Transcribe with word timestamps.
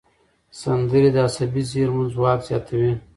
سندرې 0.61 1.09
د 1.15 1.17
عصبي 1.27 1.61
زېرمو 1.71 2.03
ځواک 2.13 2.39
زیاتوي. 2.47 2.93